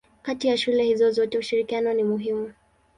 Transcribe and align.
Kati 0.21 0.47
ya 0.47 0.57
shule 0.57 0.83
hizo 0.83 1.11
zote 1.11 1.37
ushirikiano 1.37 1.93
ni 1.93 2.03
muhimu. 2.03 2.53